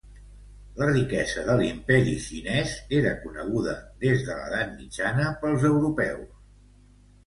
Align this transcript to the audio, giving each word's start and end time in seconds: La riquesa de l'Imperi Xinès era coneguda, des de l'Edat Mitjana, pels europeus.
La 0.79 0.87
riquesa 0.91 1.43
de 1.49 1.57
l'Imperi 1.59 2.15
Xinès 2.25 2.75
era 3.03 3.13
coneguda, 3.29 3.77
des 4.07 4.27
de 4.33 4.43
l'Edat 4.43 4.77
Mitjana, 4.83 5.33
pels 5.47 5.73
europeus. 5.75 6.31